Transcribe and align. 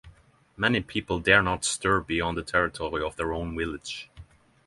Many 0.57 0.81
people 0.81 1.19
dare 1.19 1.43
not 1.43 1.63
stir 1.63 1.99
beyond 2.01 2.35
the 2.35 2.41
territory 2.41 3.03
of 3.03 3.17
their 3.17 3.33
own 3.33 3.55
village. 3.55 4.09